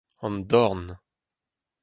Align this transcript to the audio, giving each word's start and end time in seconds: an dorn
an 0.25 0.35
dorn 0.49 0.87